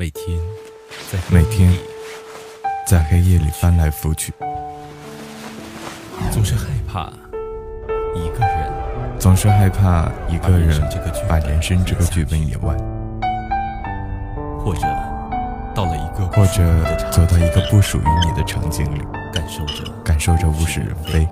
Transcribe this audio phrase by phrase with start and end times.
[0.00, 0.40] 每天
[1.12, 1.70] 在每天
[2.86, 4.32] 在黑夜里翻来覆去，
[6.32, 7.12] 总是害怕
[8.14, 8.72] 一个人
[9.18, 10.80] 总是害怕一个人
[11.28, 12.74] 把人生这个剧本演完，
[14.58, 14.80] 或者
[15.74, 21.28] 到了一个或者走到一个不属于你的场景里，感受着感受着物是人非，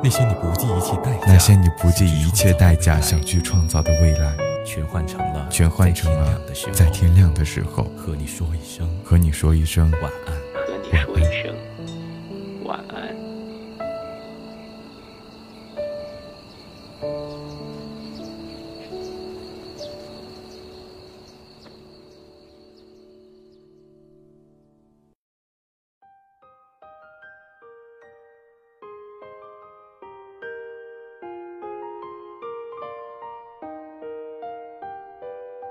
[0.00, 4.32] 那些你不计一切代价，那些你不计一切代价想去创造的未来，
[4.72, 6.40] 全换成了全换成了
[6.72, 10.34] 在天亮的时候和你说一声和你说一声晚安。
[10.54, 11.99] 和你说一声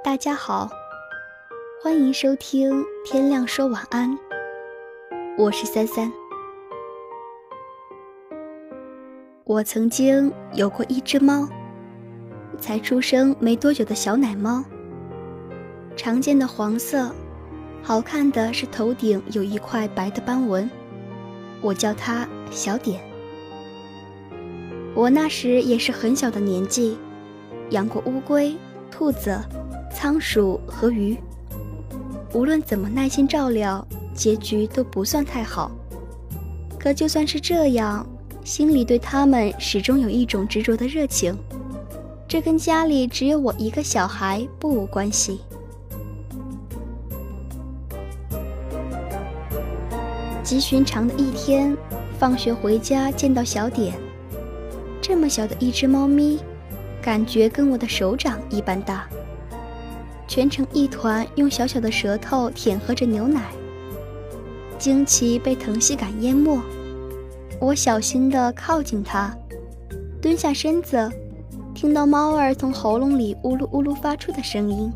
[0.09, 0.67] 大家好，
[1.83, 4.09] 欢迎收听《天亮说晚安》，
[5.37, 6.11] 我是三三。
[9.43, 11.47] 我曾经有过一只猫，
[12.59, 14.63] 才出生没多久的小奶猫，
[15.95, 17.13] 常见的黄色，
[17.83, 20.67] 好看的是头顶有一块白的斑纹，
[21.61, 22.99] 我叫它小点。
[24.95, 26.97] 我那时也是很小的年纪，
[27.69, 28.57] 养过乌龟、
[28.89, 29.39] 兔子。
[29.93, 31.17] 仓鼠和鱼，
[32.33, 35.71] 无论怎么耐心照料，结局都不算太好。
[36.79, 38.07] 可就算是这样，
[38.43, 41.37] 心里对他们始终有一种执着的热情。
[42.27, 45.41] 这跟家里只有我一个小孩不无关系。
[50.43, 51.75] 极寻常的一天，
[52.17, 53.93] 放学回家见到小点，
[55.01, 56.39] 这么小的一只猫咪，
[57.01, 59.07] 感觉跟我的手掌一般大。
[60.29, 63.49] 蜷成一团，用小小的舌头舔喝着牛奶。
[64.77, 66.61] 惊奇被疼惜感淹没，
[67.59, 69.35] 我小心地靠近它，
[70.21, 71.11] 蹲下身子，
[71.73, 74.93] 听到猫儿从喉咙里呜噜呜噜发出的声音，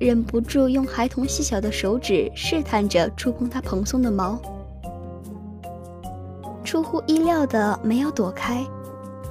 [0.00, 4.36] 忍不住用孩童细小的手指试探着触碰它蓬松的毛。
[6.64, 8.66] 出乎意料的没有躲开，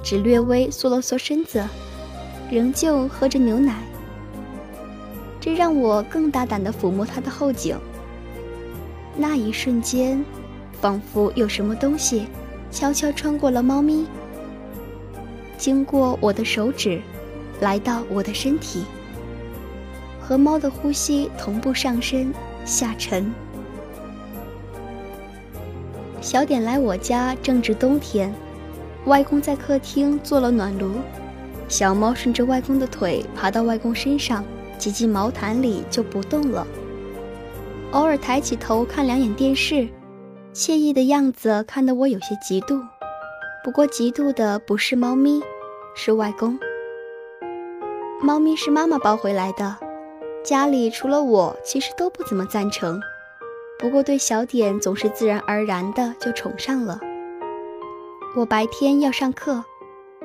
[0.02, 1.62] 只略微缩了缩身子，
[2.50, 3.82] 仍旧喝着牛奶。
[5.42, 7.76] 这让我更大胆地抚摸它的后颈。
[9.16, 10.24] 那一瞬间，
[10.80, 12.28] 仿佛有什么东西
[12.70, 14.06] 悄悄穿过了猫咪，
[15.58, 17.02] 经过我的手指，
[17.60, 18.84] 来到我的身体，
[20.20, 22.32] 和猫的呼吸同步上升
[22.64, 23.34] 下沉。
[26.20, 28.32] 小点来我家正值冬天，
[29.06, 30.92] 外公在客厅做了暖炉，
[31.66, 34.44] 小猫顺着外公的腿爬到外公身上。
[34.82, 36.66] 挤进毛毯里就不动了，
[37.92, 39.86] 偶尔抬起头看两眼电视，
[40.52, 42.82] 惬意的样子看得我有些嫉妒。
[43.62, 45.40] 不过嫉妒的不是猫咪，
[45.94, 46.58] 是外公。
[48.20, 49.76] 猫咪是妈妈抱回来的，
[50.42, 53.00] 家里除了我，其实都不怎么赞成。
[53.78, 56.98] 不过对小点总是自然而然的就宠上了。
[58.34, 59.64] 我白天要上课，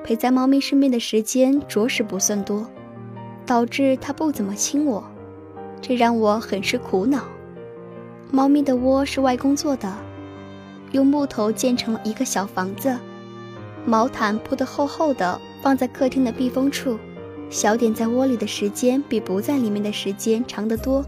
[0.04, 2.68] 陪在猫咪身边的时间着实不算多。
[3.48, 5.04] 导致它不怎么亲我，
[5.82, 7.24] 这让我很是苦恼。
[8.30, 9.92] 猫咪的窝是外公做的，
[10.92, 12.96] 用木头建成了一个小房子，
[13.86, 17.00] 毛毯铺得厚厚的，放在客厅的避风处。
[17.50, 21.02] 小点在窝里的时间比不在里面的时间长得多。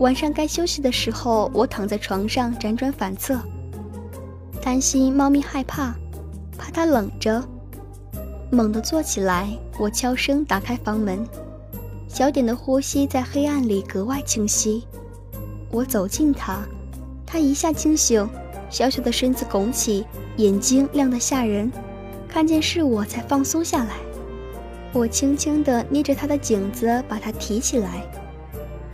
[0.00, 3.40] 晚上该休息的时候，我躺在床上辗转反侧，
[4.60, 5.94] 担心猫咪害怕，
[6.58, 7.42] 怕它冷着。
[8.54, 9.48] 猛地坐起来，
[9.78, 11.26] 我悄声打开房门。
[12.06, 14.86] 小点的呼吸在黑暗里格外清晰。
[15.72, 16.60] 我走近它，
[17.26, 18.26] 它一下惊醒，
[18.70, 20.06] 小小的身子拱起，
[20.36, 21.70] 眼睛亮得吓人。
[22.28, 23.96] 看见是我才放松下来。
[24.92, 28.06] 我轻轻地捏着它的颈子，把它提起来。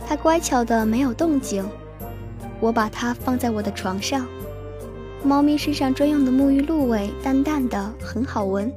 [0.07, 1.63] 它乖巧的没有动静。
[2.59, 4.25] 我把它放在我的床上。
[5.23, 8.73] 猫咪身上专用的沐浴露味淡淡的，很好闻。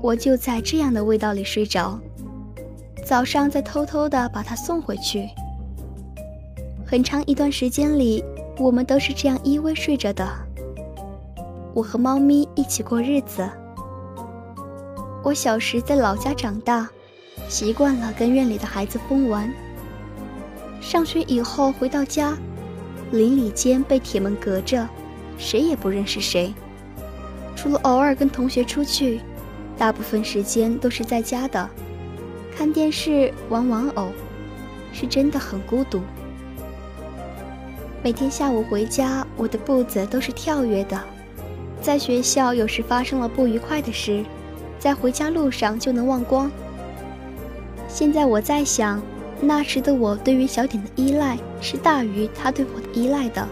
[0.00, 1.98] 我就在这样的味道里睡着，
[3.04, 5.28] 早上再偷偷的把它送回去。
[6.86, 8.24] 很长一段时间里，
[8.58, 10.26] 我们都是这样依偎睡着的。
[11.74, 13.48] 我和猫咪一起过日子。
[15.24, 16.88] 我小时在老家长大，
[17.48, 19.52] 习惯了跟院里的孩子疯玩。
[20.80, 22.38] 上学以后回到家，
[23.10, 24.88] 邻里间被铁门隔着，
[25.36, 26.54] 谁也不认识谁，
[27.56, 29.20] 除了偶尔跟同学出去。
[29.78, 31.70] 大部分时间都是在家的，
[32.56, 34.10] 看电视、玩玩偶，
[34.92, 36.00] 是真的很孤独。
[38.02, 41.00] 每天下午回家，我的步子都是跳跃的。
[41.80, 44.24] 在学校有时发生了不愉快的事，
[44.80, 46.50] 在回家路上就能忘光。
[47.86, 49.00] 现在我在想，
[49.40, 53.46] 那时的我对于小点的依赖是大于他对我的依赖的。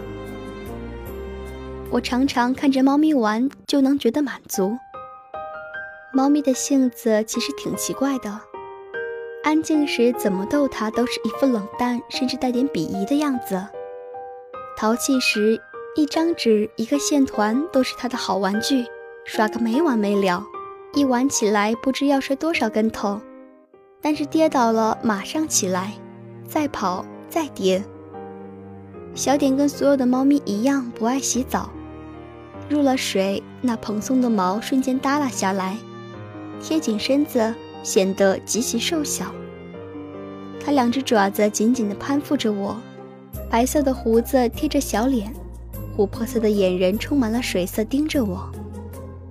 [1.89, 4.77] 我常常看着猫咪玩就能觉得满足。
[6.17, 8.41] 猫咪的性子其实挺奇怪的，
[9.43, 13.63] 安静时怎么逗它都是一副冷淡甚至带点鄙夷的样子，
[14.75, 15.61] 淘气时
[15.95, 18.83] 一张纸一个线团都是它的好玩具，
[19.25, 20.43] 耍个没完没了，
[20.95, 23.21] 一玩起来不知要摔多少跟头，
[24.01, 25.93] 但是跌倒了马上起来，
[26.47, 27.83] 再跑再跌。
[29.13, 31.69] 小点跟所有的猫咪一样不爱洗澡。
[32.67, 35.77] 入了水，那蓬松的毛瞬间耷拉下来，
[36.61, 39.31] 贴紧身子，显得极其瘦小。
[40.59, 42.75] 它两只爪子紧紧地攀附着我，
[43.49, 45.33] 白色的胡子贴着小脸，
[45.95, 48.49] 琥珀色的眼仁充满了水色，盯着我。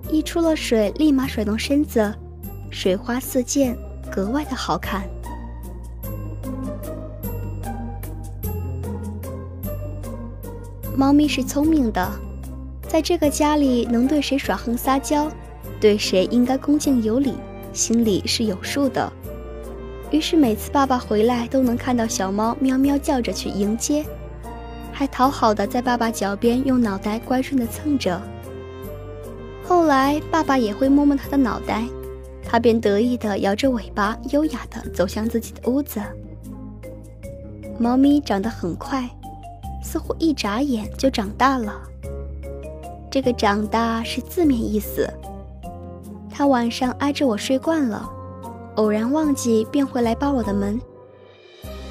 [0.09, 2.13] 一出了水，立马甩动身子，
[2.71, 3.77] 水花四溅，
[4.09, 5.03] 格外的好看。
[10.95, 12.09] 猫咪是聪明的。
[12.87, 15.29] 在这个家里，能对谁耍横撒娇，
[15.79, 17.33] 对谁应该恭敬有礼，
[17.73, 19.11] 心里是有数的。
[20.09, 24.05] 于是每次爸爸回来，都能看到小猫喵喵叫着去迎接，
[24.91, 28.21] 还讨好的在爸爸脚边用脑袋乖顺的蹭着。
[29.63, 31.83] 后来爸爸也会摸摸它的脑袋，
[32.43, 36.01] 它便得意的摇着尾巴，优雅的走向自己的屋子。
[37.77, 39.07] 猫咪长得很快，
[39.83, 41.79] 似乎一眨眼就长大了。
[43.11, 45.07] 这个长大是字面意思。
[46.37, 48.07] 他晚上挨着我睡惯了，
[48.75, 50.79] 偶然忘记便会来扒我的门，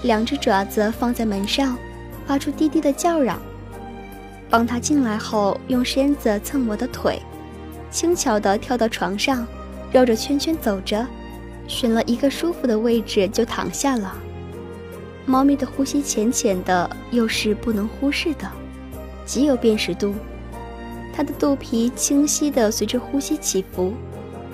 [0.04, 1.76] 两只爪子放在门上，
[2.28, 3.42] 发出低低的叫嚷。
[4.48, 7.20] 帮他进来后，用身子蹭我的腿，
[7.90, 9.44] 轻巧地跳到床上，
[9.90, 11.04] 绕着圈圈走着，
[11.66, 14.16] 选了一个舒服的位置就躺下了。
[15.24, 18.48] 猫咪的呼吸浅浅的，又是不能忽视的，
[19.24, 20.14] 极有辨识度。
[21.12, 23.92] 它的肚皮清晰地随着呼吸起伏，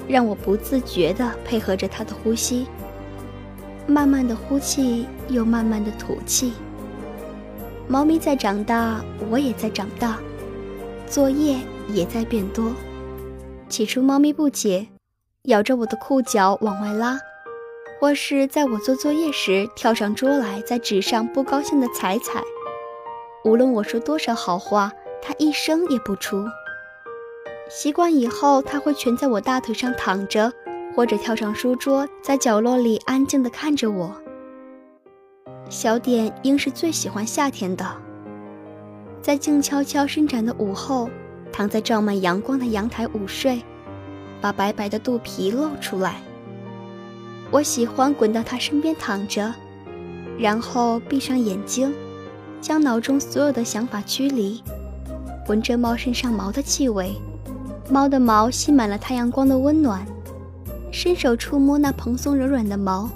[0.09, 2.67] 让我不自觉地配合着它的呼吸，
[3.87, 6.53] 慢慢的呼气，又慢慢的吐气。
[7.89, 9.01] 猫咪在长大，
[9.31, 10.19] 我也在长大，
[11.07, 11.59] 作业
[11.89, 12.73] 也在变多。
[13.69, 14.89] 起初，猫咪不解，
[15.45, 17.19] 咬着我的裤脚往外拉，
[18.01, 22.43] 或是在我做作业时跳上桌来，在纸上不高兴地踩踩。
[23.45, 24.93] 无论我说多少好话。
[25.25, 26.45] 他一声也不出。
[27.75, 30.53] 习惯以后，他会蜷在我大腿上躺着，
[30.95, 34.15] 或者跳上书桌，在角落里安静地看着我。
[35.71, 37.87] 小点应是最喜欢夏天的，
[39.23, 41.09] 在静悄悄伸展的午后，
[41.51, 43.63] 躺在照满阳光的阳台午睡，
[44.39, 46.17] 把白白的肚皮露出来。
[47.51, 49.51] 我喜欢滚到他身边躺着，
[50.39, 51.95] 然后闭上眼睛，
[52.61, 54.63] 将脑中所有的想法驱离。
[55.49, 57.15] 闻着猫身上毛的气味，
[57.93, 60.03] 猫的毛吸满了太阳光的温暖，
[60.91, 63.07] 伸手触摸那蓬松柔软的毛，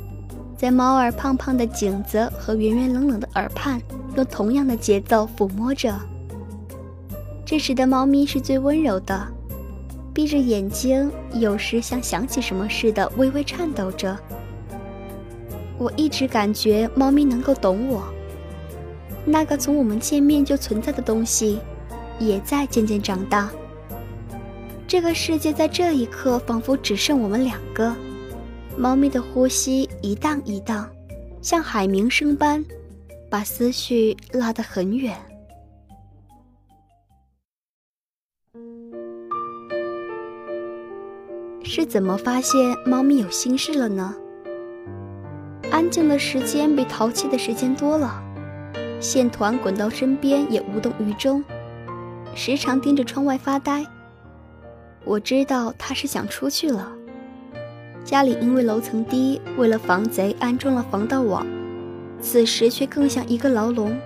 [0.54, 3.80] 在猫儿胖胖的颈子和圆圆冷冷的耳畔，
[4.16, 5.98] 用同样的节奏抚摸着。
[7.42, 9.26] 这时的猫咪是最温柔的，
[10.12, 14.14] 闭着眼睛，有时像想起什么似的微微颤抖着。
[15.78, 18.02] 我一直感觉猫咪能够懂我，
[19.24, 21.60] 那个从我们见面就存在的东西。
[22.18, 23.50] 也在渐渐长大。
[24.88, 27.94] 这个世界在这一刻仿佛只剩我们两个。
[28.76, 30.88] 猫咪的呼吸一荡一荡，
[31.42, 32.64] 像海鸣声般，
[33.28, 35.16] 把思绪拉得很远。
[41.64, 44.14] 是怎么发现猫咪有心事了呢？
[45.72, 48.22] 安静的时间比淘气的时间多了，
[49.00, 51.44] 线团滚到身边也无动于衷。
[52.36, 53.84] 时常盯着窗外发呆。
[55.06, 56.92] 我知道他是想出去了。
[58.04, 61.46] 家里因为楼层低，为了防贼安装了防盗网，
[62.20, 63.96] 此时却更像一个牢笼。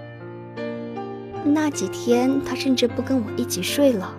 [1.42, 4.14] 那几天他甚至不跟我一起睡了。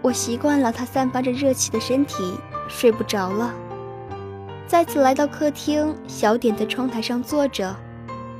[0.00, 2.22] 我习惯了他散发着热气的身体，
[2.68, 3.52] 睡不着了。
[4.68, 7.74] 再次来到客厅，小点在窗台上坐着。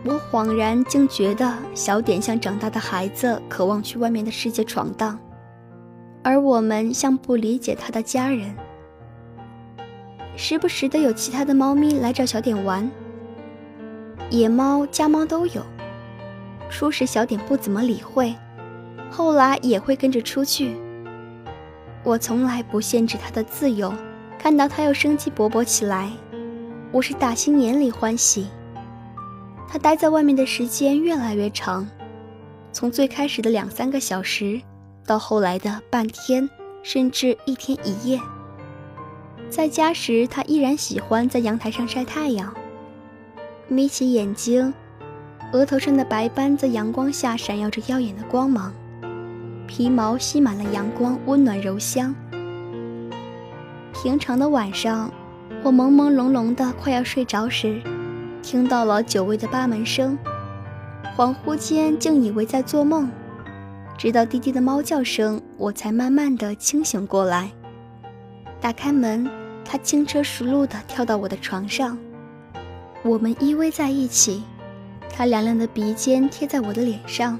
[0.04, 5.18] 我恍然竟觉得小点像长大的孩子，渴望去外面的世界闯荡，
[6.22, 8.54] 而我们像不理解他的家人。
[10.36, 12.90] 时不时的有其他的猫咪来找小点玩，
[14.30, 15.62] 野猫、家猫都有。
[16.70, 18.34] 初时小点不怎么理会，
[19.10, 20.74] 后来也会跟着出去。
[22.02, 23.92] 我从来不限制它的自由，
[24.38, 26.10] 看到它又生机勃勃起来，
[26.90, 28.46] 我是打心眼里欢喜。
[29.68, 31.86] 它待在外面的时间越来越长，
[32.72, 34.60] 从最开始的两三个小时，
[35.06, 36.48] 到后来的半天，
[36.82, 38.20] 甚至一天一夜。
[39.50, 42.54] 在家时，他依然喜欢在阳台上晒太阳，
[43.68, 44.72] 眯起眼睛。
[45.52, 48.72] 额头上的白斑在阳光下闪耀着耀眼的光芒，
[49.66, 52.14] 皮毛吸满了阳光，温暖柔香。
[53.92, 55.12] 平常的晚上，
[55.62, 57.82] 我朦朦胧胧的快要睡着时，
[58.42, 60.18] 听到了久违的扒门声，
[61.14, 63.10] 恍惚间竟以为在做梦，
[63.96, 67.50] 直到低低的猫叫声，我才慢慢的清醒过来。
[68.60, 69.28] 打开门，
[69.64, 71.96] 它轻车熟路的跳到我的床上，
[73.02, 74.42] 我们依偎在一起。
[75.14, 77.38] 他凉凉的鼻尖贴在我的脸上，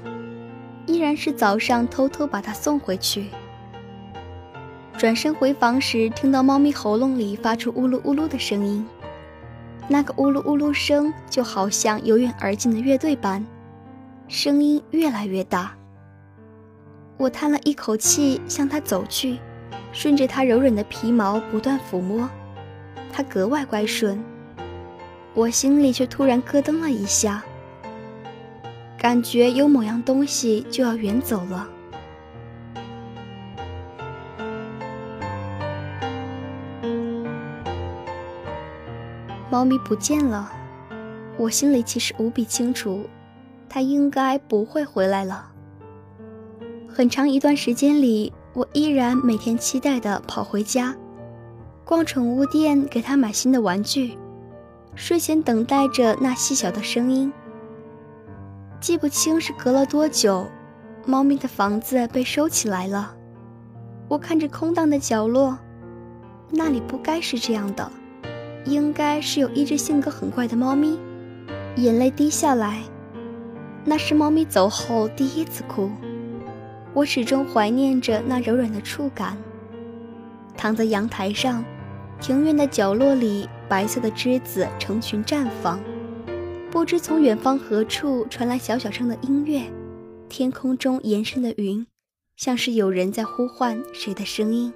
[0.85, 3.29] 依然是早上偷偷把它送回去。
[4.95, 8.85] 转身回房时，听到猫咪喉咙里发出呜噜呜噜的声音，
[9.87, 13.43] 那个呜噜呜噜声就好像由远而近的乐队般，
[14.27, 15.75] 声音越来越大。
[17.17, 19.39] 我叹了一口气，向它走去，
[19.91, 22.29] 顺着它柔软的皮毛不断抚摸，
[23.11, 24.21] 它格外乖顺。
[25.33, 27.43] 我心里却突然咯噔了一下。
[28.97, 31.67] 感觉有某样东西就要远走了。
[39.49, 40.51] 猫咪不见了，
[41.37, 43.07] 我心里其实无比清楚，
[43.69, 45.52] 它应该不会回来了。
[46.93, 50.95] 很长一段时间里，我依然每天期待的跑回家，
[51.83, 54.15] 逛宠物店给它买新的玩具，
[54.93, 57.33] 睡前等待着那细小的声音。
[58.79, 60.45] 记不清是隔了多久，
[61.03, 63.15] 猫咪的房子被收起来了。
[64.07, 65.57] 我看着空荡的角落，
[66.51, 67.91] 那里不该是这样的，
[68.65, 70.99] 应该是有一只性格很怪的猫咪。
[71.77, 72.83] 眼泪滴下来，
[73.83, 75.89] 那是猫咪走后第一次哭。
[76.93, 79.35] 我始终怀念着那柔软的触感。
[80.55, 81.65] 躺在阳台上，
[82.21, 85.79] 庭院的角落里，白色的栀子成群绽放。
[86.69, 89.63] 不知从远方何处传来小小声的音乐，
[90.29, 91.85] 天空中延伸的云，
[92.35, 94.71] 像是有人在呼唤谁的声音。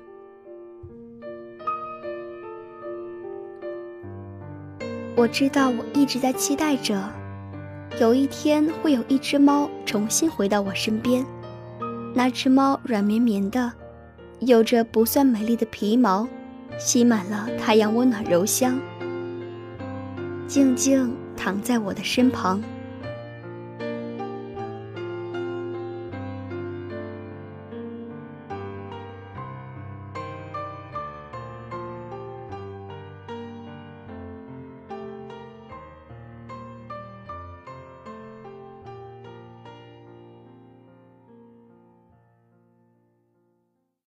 [5.15, 7.12] 我知道，我一直在期待着，
[8.00, 11.25] 有一天会有一只猫重新回到我身边。
[12.17, 13.71] 那只猫软绵绵的，
[14.39, 16.27] 有着不算美丽的皮毛，
[16.79, 18.79] 吸满了太阳温暖柔香，
[20.47, 21.15] 静静。
[21.38, 22.59] 躺在我的身旁。